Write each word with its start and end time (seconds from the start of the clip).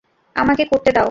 আমাকে 0.35 0.63
করতে 0.65 0.89
দাও। 0.89 0.99